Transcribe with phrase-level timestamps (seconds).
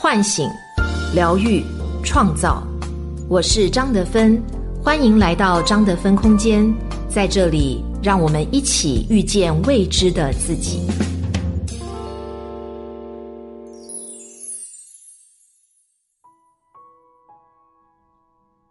[0.00, 0.48] 唤醒、
[1.12, 1.60] 疗愈、
[2.04, 2.62] 创造。
[3.28, 4.40] 我是张德芬，
[4.80, 6.72] 欢迎来到张德芬空间，
[7.08, 10.88] 在这里，让我们一起遇见未知的自己。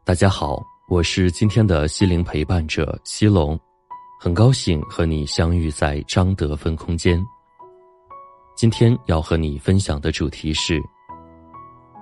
[0.06, 3.60] 大家好，我是今天的心灵陪伴者西龙，
[4.18, 7.22] 很高兴和你相遇在张德芬空间。
[8.56, 10.82] 今天要和你分享的主题是：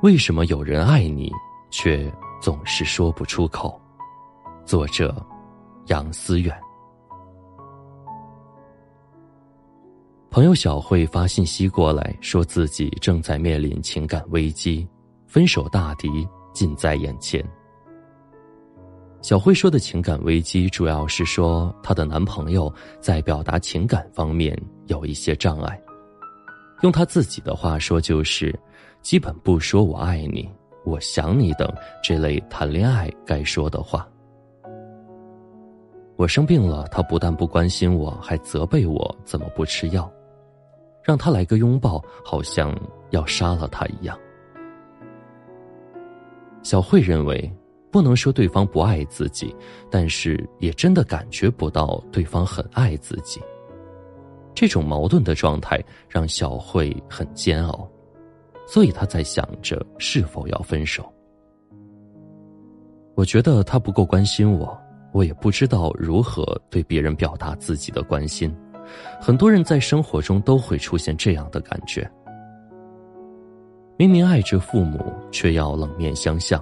[0.06, 1.32] 为什么有人爱你，
[1.72, 3.82] 却总是说不出口？
[4.64, 5.16] 作者
[5.88, 6.56] 杨思远。
[10.30, 14.88] 朋友小慧发信息过来，说自己正在面临情感危机，
[15.26, 16.08] 分手大敌
[16.54, 17.44] 近在眼前。
[19.24, 25.82] 小慧说的情感危机，主要是说她的男朋友在表达情感方面有一些障碍。
[26.82, 28.58] 用他自己的话说，就是
[29.02, 30.50] 基本不说我爱你、
[30.84, 31.72] 我想你等
[32.04, 34.08] 这类谈恋爱该说的话。
[36.18, 40.10] 我生病了，他不但不关心我，还责备我怎么不吃药，
[41.04, 42.74] 让他来个拥抱，好像
[43.10, 44.18] 要杀了他一样。
[46.64, 47.54] 小慧认为，
[47.92, 49.56] 不能说对方不爱自己，
[49.90, 53.42] 但是也真的感觉不到对方很爱自己。
[54.56, 57.88] 这种矛盾的状态让小慧很煎熬，
[58.66, 61.06] 所以她在想着是否要分手。
[63.16, 64.78] 我觉得他不够关心我，
[65.14, 68.54] 我也不知道如何对别人表达自己的关心。
[69.22, 72.10] 很多人在生活中都会出现这样的感觉：
[73.98, 76.60] 明明爱着父母，却要冷面相向；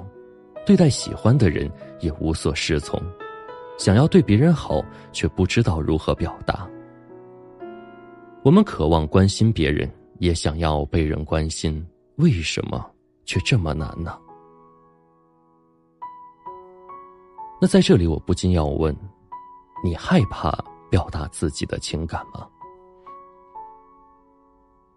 [0.65, 2.99] 对待喜欢的人也无所适从；
[3.77, 6.69] 想要对别人好，却不知道如何表达。
[8.43, 11.85] 我们渴望关心别人，也想要被人关心，
[12.17, 12.85] 为什么
[13.23, 14.19] 却这么难呢？
[17.61, 18.93] 那在这里，我不禁要问：
[19.81, 20.53] 你害怕
[20.91, 22.45] 表达自己的情感吗？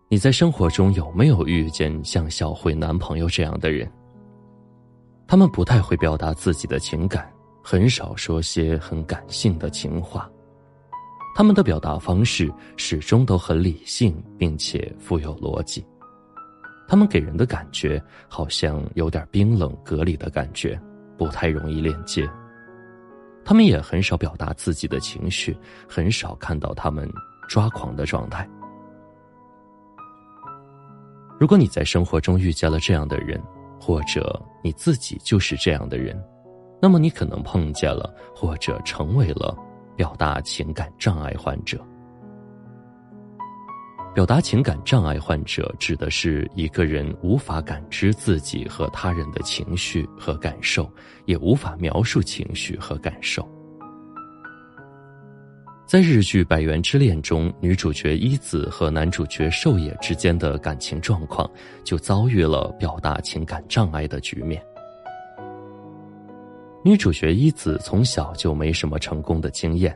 [0.08, 3.88] 你在生活中有没有遇见像小慧男朋友这样的人？
[5.28, 10.28] 他们不太会表达自己的情感，很少说些很感性的情话。
[11.36, 15.84] 他们的表达方式始终都很理性，并且富有逻辑。
[16.88, 20.80] 他们给人的感觉好像有点冰冷、隔离的感觉，
[21.18, 22.26] 不太容易链接。
[23.44, 25.54] 他们也很少表达自己的情绪，
[25.86, 27.06] 很少看到他们
[27.50, 28.48] 抓狂的状态。
[31.38, 33.38] 如果你在生活中遇见了这样的人，
[33.78, 36.18] 或者你自己就是这样的人，
[36.80, 39.54] 那么你可能碰见了，或者成为了。
[39.96, 41.82] 表达情感障碍患者，
[44.14, 50.90] 表达情感障碍患者指的是一个人无法感知自己和他人的情绪和感受，
[51.24, 53.46] 也无法描述情绪和感受。
[55.86, 61.48] 在日剧《百元之恋》中，女主角一子和男主角寿野之间的感情状况，
[61.84, 64.62] 就遭遇了表达情感障碍的局面。
[66.86, 69.92] 女主角伊子从小就没什么成功的经验，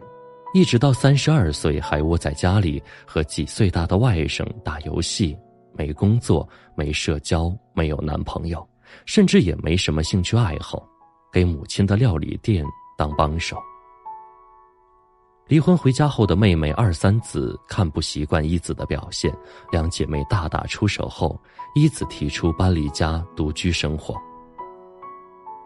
[0.52, 5.38] 一直到三十二岁还窝在家里和几岁大的外甥打游戏，
[5.72, 8.68] 没工作、没社交、没有男朋友，
[9.06, 10.84] 甚至也没什么兴趣爱好，
[11.32, 12.64] 给母亲的料理店
[12.98, 13.56] 当帮手。
[15.46, 19.32] 离婚回家后的妹妹二三子看不习惯伊子的表现，
[19.70, 21.40] 两姐妹大打出手后，
[21.76, 24.20] 一子提出搬离家独居生活。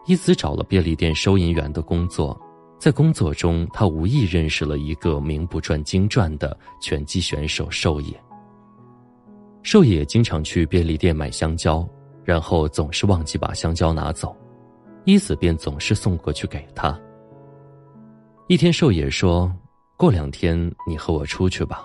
[0.07, 2.39] 伊子找了便利店收银员的工作，
[2.79, 8.15] 在工作中，他无意认识了一个名不传经传的拳击选手寿野。
[9.63, 11.87] 寿野经常去便利店买香蕉，
[12.23, 14.35] 然后总是忘记把香蕉拿走，
[15.05, 16.95] 伊子便总是送过去给他。
[18.47, 19.51] 一天，寿野说
[19.97, 20.55] ：“过两天
[20.87, 21.83] 你和我出去吧。”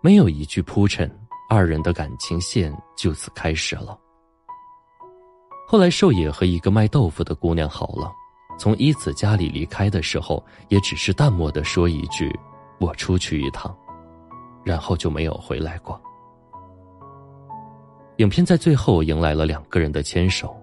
[0.00, 1.14] 没有一句铺陈，
[1.50, 3.98] 二人的感情线就此开始了。
[5.72, 8.12] 后来，寿野和一个卖豆腐的姑娘好了，
[8.58, 12.30] 从伊子家里离开的时候，也只是淡漠的说一句
[12.78, 13.74] ：“我出去一趟”，
[14.66, 15.98] 然后就没有回来过。
[18.18, 20.54] 影片在最后迎来了两个人的牵手，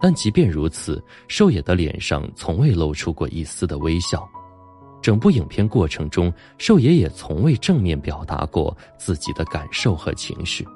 [0.00, 4.26] 但即便如此，寿野的脸上从未露出过一丝的微笑。
[5.02, 10.66] 整部影片过程中，寿野也从未正面表达过自己的感受和情绪。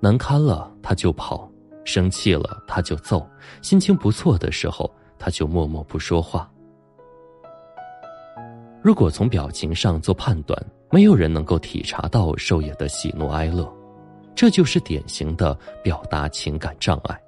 [0.00, 1.46] 难堪了，他就跑。
[1.86, 3.26] 生气了他就揍，
[3.62, 6.50] 心情不错的时候他就默默不说话。
[8.82, 13.72] 如果从表情上做判断，没有人能够体察到寿野的喜怒哀乐，
[14.34, 17.18] 这就是典型的表达情感障碍。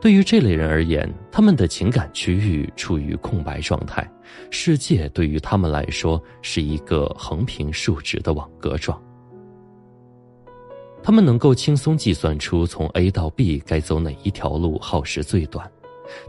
[0.00, 4.08] 对于这类人而言，他们的情感区域处于空白状态，
[4.50, 9.02] 世界对于他们来说是一个横平竖直的网格状。
[11.08, 15.66] 他们能够轻松计算出从 A 到 B 该走哪一条路耗时最短，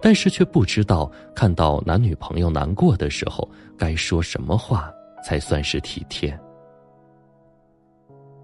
[0.02, 3.46] 但是却不知道看到男女朋友难过的时候
[3.78, 4.90] 该说什么话
[5.22, 6.40] 才算是体贴。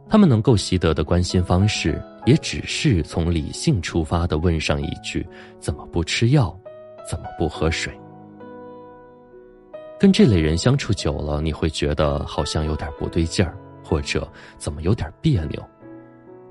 [0.09, 5.25] 他们能够习得的关心方式，也只是从理性出发的问上一句
[5.57, 6.53] ：“怎么不吃药？
[7.09, 7.97] 怎么不喝水？”
[9.97, 15.65] 跟这类人相处久了，你会觉得好像有点不对劲儿，或者怎么有点别扭。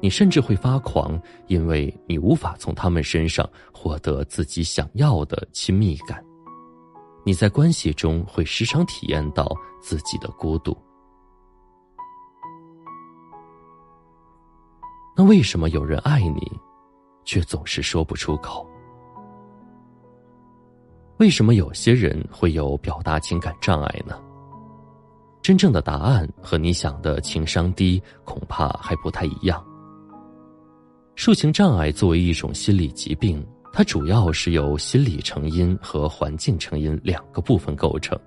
[0.05, 6.23] 你甚至会发狂，因为你无法从他们身上获得自己想要的亲密感。
[7.25, 10.77] 你在关系中会时常体验到自己的孤独。
[15.17, 16.53] 那为什么有人爱你，
[17.25, 18.69] 却总是说不出口？
[21.17, 24.21] 为什么有些人会有表达情感障碍呢？
[25.41, 29.65] 真正的答案和你想的情商低恐怕还不太一样。
[31.17, 38.19] 抒情障碍作为一种心理疾病，它主要是由心理成因和环境成因两个部分构成。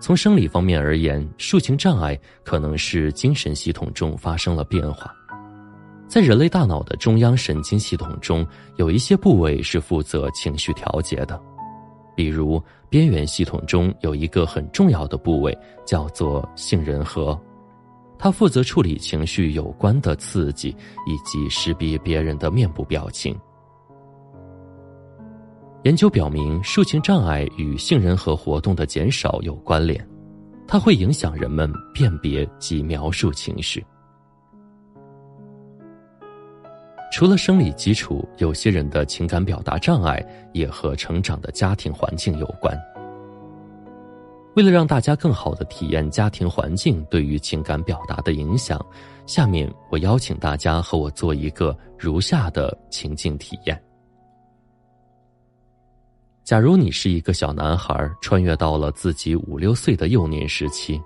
[0.00, 5.10] 从生理方面而言，抒情障碍可能是精神系统中发生了变化。
[6.06, 8.46] 在人类大脑的中央神经系统中，
[8.76, 11.40] 有一些部位是负责情绪调节的，
[12.14, 15.56] 比如边缘系统中有一个很重要的部位
[15.86, 17.38] 叫做杏仁核。
[18.18, 20.70] 他负责处理情绪有关的刺激，
[21.06, 23.38] 以及识别别人的面部表情。
[25.84, 30.04] 研究表明，抒情障碍与杏仁核活动的减少有关联，
[30.66, 33.84] 它会影响人们辨别及描述情绪。
[37.12, 40.22] 除了生理基础，有些人的情感表达障碍
[40.52, 42.76] 也和成长的家庭环境有关。
[44.54, 48.84] 为了让大家更好的体验家庭环境对于情感表达的影响，
[49.24, 53.80] 下面我邀请大家和我做一个如下的情境体验：
[56.42, 61.00] 假如你是一个小男孩，穿越到了自己五六岁的幼年时期，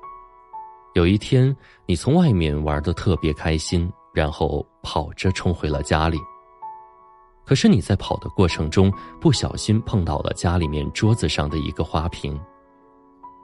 [0.95, 1.55] 有一天
[1.85, 6.19] 你从外面玩的特别开心，然后跑着冲回了家里。
[7.45, 8.91] 可是你在跑的过程中
[9.21, 12.41] 不小心碰到了家里面桌子上的一个花瓶。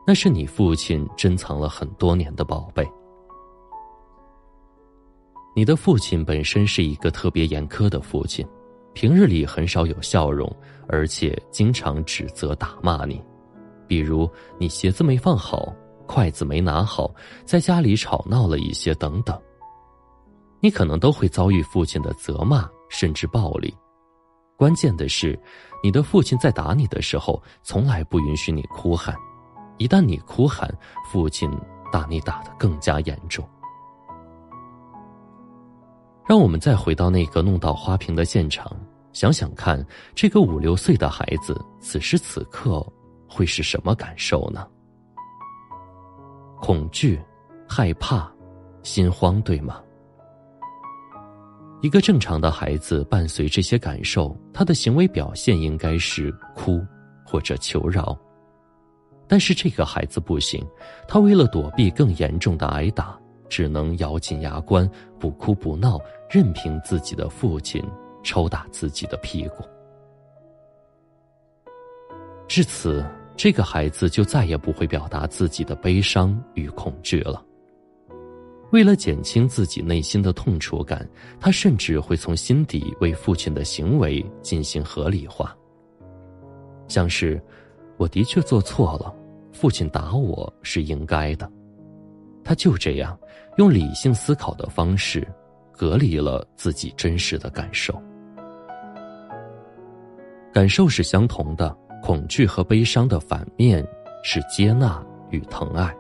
[0.09, 2.83] 那是你父亲珍藏了很多年的宝贝。
[5.55, 8.43] 你的父亲本身是一个特别严苛的父亲，
[8.95, 10.51] 平日里很少有笑容，
[10.89, 13.23] 而且经常指责打骂你，
[13.87, 14.27] 比如
[14.57, 15.71] 你鞋子没放好，
[16.07, 17.15] 筷子没拿好，
[17.45, 19.39] 在家里吵闹了一些等等。
[20.59, 23.77] 你可能都会遭遇父亲的责骂，甚至暴力。
[24.57, 25.39] 关键的是，
[25.85, 29.15] 你的父亲在打你的时候，从来不允许你哭喊。
[29.79, 30.73] 一旦你哭喊，
[31.11, 31.51] 父亲
[31.93, 33.49] 打你打得更加严重。
[36.27, 38.77] 让我们再回到那个弄倒花瓶的现场，
[39.13, 39.83] 想想看，
[40.15, 42.87] 这个五六岁的孩子此时此刻
[43.27, 44.67] 会是什么感受呢？
[46.61, 47.19] 恐惧、
[47.67, 48.31] 害怕、
[48.83, 49.81] 心慌，对吗？
[51.81, 56.85] 一个正常的孩子伴随这些感受，他的行为表现应该是哭
[57.25, 58.19] 或者求饶。
[59.31, 60.67] 但是这个孩子不行，
[61.07, 67.85] 他为了躲避更严重的挨打，只能咬紧牙关，不哭不闹，任凭自己的父亲
[68.23, 69.63] 抽打自己的屁股。
[72.49, 73.05] 至此，
[73.37, 77.45] 这个孩子就再也不会表达自己的悲伤与恐惧了。
[78.71, 81.07] 为了减轻自己内心的痛楚感，
[81.39, 85.55] 他甚至会从心底为父亲的行为进行合理化，
[86.87, 87.39] 像是。
[87.99, 89.13] 我的确做错了，
[89.53, 91.51] 父亲打我是应该的。
[92.45, 93.19] 他就这样
[93.57, 95.27] 用理性思考的方式，
[95.73, 98.01] 隔离了自己真实的感受。
[100.53, 103.87] 感受是相同的，恐惧和悲伤的反面
[104.23, 105.95] 是接纳与疼爱。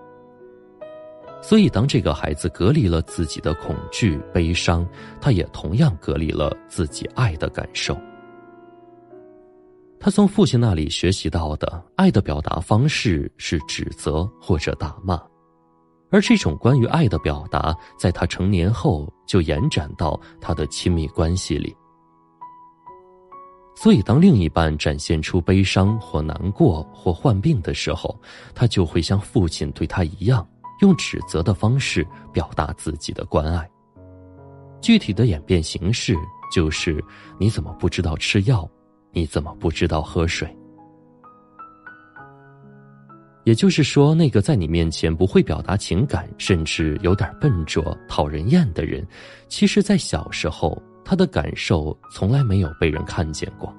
[1.41, 4.89] 所以，当这个孩子隔离了自己的恐惧、悲伤，
[5.21, 7.97] 他也同样隔离了自己爱的感受。
[10.09, 15.23] 他从父亲那里学习到的爱的表达方式是指责或者打骂，
[16.11, 21.77] 而这种关于爱的表达，在他成年后就延展到他的亲密关系里。
[23.77, 28.19] 所以，当另一半展现出悲伤或难过或患病的时候，
[28.55, 30.49] 他就会像父亲对他一样，
[30.81, 33.71] 用指责的方式表达自己的关爱。
[34.81, 36.17] 具体的演变形式
[36.51, 36.99] 就是
[37.39, 38.67] ：“你怎么不知道吃药？
[39.13, 40.49] 你怎么不知道喝水？”
[43.45, 49.07] 也就是说，那个在你面前不会表达情感，甚至有点笨拙、讨人厌的人，
[49.49, 53.75] 其实，在小时候，他的感受从来没有被人看见过，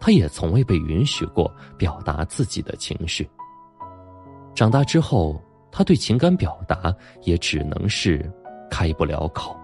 [0.00, 3.28] 他也从未被允许过表达自己的情绪。
[4.54, 5.38] 长大之后，
[5.70, 6.94] 他对情感表达
[7.24, 8.32] 也只能是
[8.70, 9.54] 开不了口。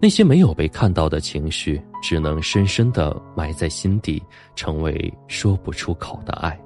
[0.00, 4.22] 那些没有被看到的情绪，只能深深的埋在心底，
[4.54, 6.58] 成为说不出口的爱。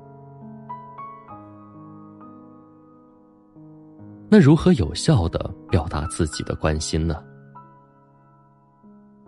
[4.31, 7.23] 那如何有效的表达自己的关心呢？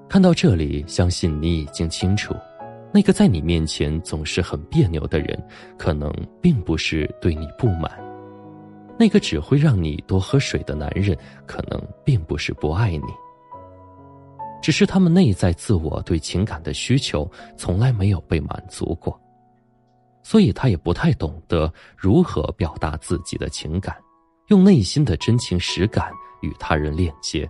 [0.09, 2.35] 看到这里，相信你已经清楚，
[2.93, 5.41] 那个在你面前总是很别扭的人，
[5.77, 7.91] 可能并不是对你不满；
[8.99, 13.07] 那个只会让你多喝水的男人，可能并不是不爱你，
[14.67, 19.17] 只是他们内在自我对情感的需求从来没有被满足过，
[20.25, 23.97] 所以他也不太懂得如何表达自己的情感。
[24.49, 27.49] 用内心的真情实感与他人链接。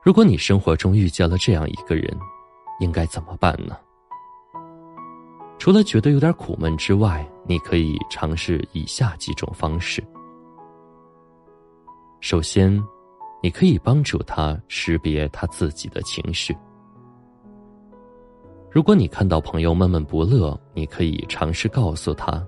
[0.00, 2.16] 如果你生活中遇见了这样一个人，
[2.78, 3.76] 应该怎么办呢？
[5.58, 10.00] 除了觉得有点苦闷之外，你可以尝试以下几种方式。
[12.20, 12.80] 首先，
[13.42, 16.56] 你可以帮助他识别他自己的情绪。
[18.70, 22.42] 如果你看到朋友闷闷不乐，你可以尝试告诉他。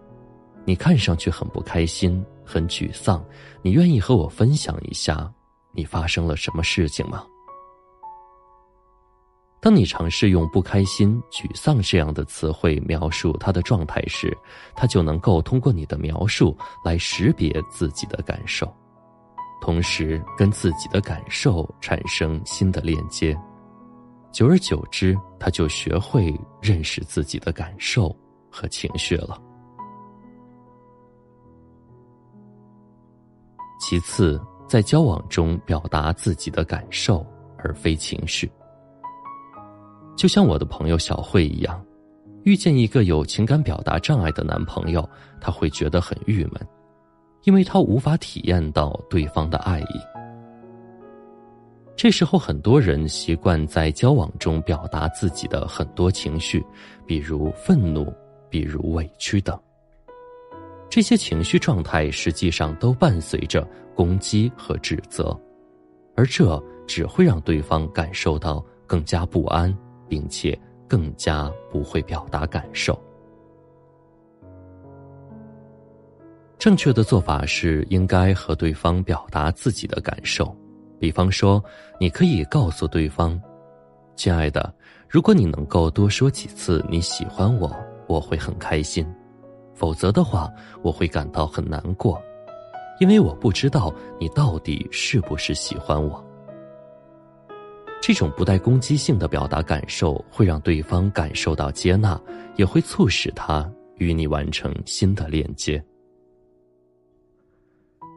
[0.64, 3.22] 你看上去很不开心，很沮丧。
[3.60, 5.30] 你愿意和我分享一下，
[5.72, 7.26] 你发生了什么事情吗？
[9.60, 14.34] 当你尝试用不开心、沮丧这样的词汇描述他的状态时，
[14.74, 18.70] 他就能够通过你的描述来识别自己的感受，
[19.64, 23.34] 同时跟自己的感受产生新的链接。
[24.30, 28.14] 久而久之，他就学会认识自己的感受
[28.50, 29.40] 和情绪了。
[33.80, 38.52] 其次，在交往中表达自己的感受而非情绪，
[40.14, 41.82] 就像我的朋友小慧一样，
[42.42, 45.08] 遇见一个有情感表达障碍的男朋友，
[45.40, 46.68] 她会觉得很郁闷，
[47.44, 50.00] 因为他无法体验到对方的爱意。
[51.96, 56.64] 这时候，很多人习惯在交往中表达自己的很多情绪，
[57.06, 58.12] 比如愤怒，
[58.50, 59.58] 比如委屈等。
[60.90, 65.38] 这些情绪状态实际上都伴随着攻击和指责，
[66.16, 69.76] 而这只会让对方感受到更加不安，
[70.08, 70.58] 并且
[70.88, 73.00] 更加不会表达感受。
[76.64, 80.56] 正确的做法是应该和对方表达自己的感受，
[80.98, 81.62] 比方说，
[82.00, 83.38] 你可以告诉对方
[84.16, 84.74] ：“亲爱的，
[85.06, 87.70] 如果你能够多说几次你喜欢我，
[88.06, 89.06] 我会很开心。”
[89.76, 92.18] 否则的话，我会感到很难过，
[92.98, 96.24] 因为我不知道你到底是不是喜欢我。
[98.00, 102.18] 这种不带攻击性的表达感受，会让对方感受到接纳，
[102.56, 105.84] 也会促使他与你完成新的链接。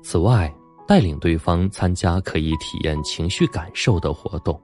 [0.04, 0.54] 此外，
[0.88, 4.60] 带领对方参加可以体验情绪感受的活动，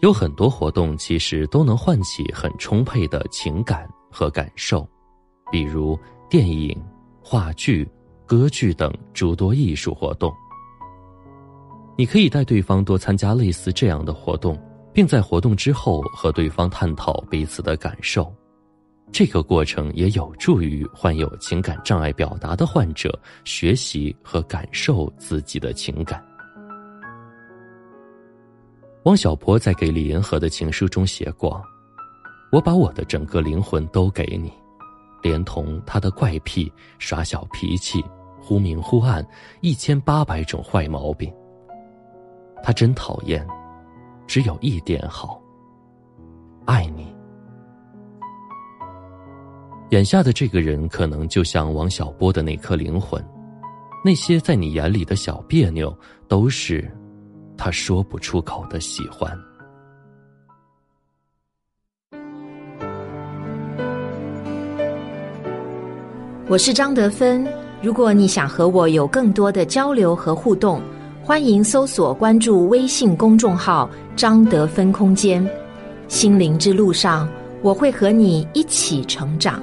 [0.00, 3.88] 有很多活动其实都能唤起很充沛的情感。
[4.14, 4.86] 和感受，
[5.50, 5.98] 比如
[6.28, 6.78] 电影、
[7.22, 7.90] 话剧、
[8.26, 10.30] 歌剧等诸多艺术活动。
[11.96, 14.54] 你可以带对方多参加类似这样的活动，
[14.92, 18.30] 并在活动之后和对方探讨彼此的感受。
[19.12, 26.24] 这个过程也有助于患有情感障碍表达的患者学习和感受自己的情感。
[29.04, 31.62] 汪小波在给李银河的情书中写过。
[32.50, 34.52] 我把我的整个灵魂都给你，
[35.22, 38.04] 连同他的怪癖、耍小脾气、
[38.38, 39.26] 忽明忽暗、
[39.62, 41.32] 一千八百种坏毛病。
[42.62, 43.46] 他真讨厌，
[44.26, 45.40] 只有一点好，
[46.66, 47.06] 爱你。
[49.92, 53.22] 眼下的这个人，可能就像王小波的那颗灵魂，
[54.02, 55.94] 那些在你眼里的小别扭，
[56.26, 56.90] 都是
[57.58, 59.30] 他说不出口的喜欢。
[66.48, 67.46] 我是张德芬。
[67.82, 70.80] 如果你想和我有更多的交流和互动，
[71.22, 75.46] 欢迎搜索关注微信公众号“张德芬空间”。
[76.08, 77.28] 心灵之路上，
[77.60, 79.62] 我会和你一起成长。